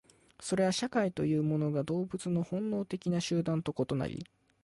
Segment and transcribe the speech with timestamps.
[0.39, 4.25] それは社会というものが動物の本能的集団と異なり、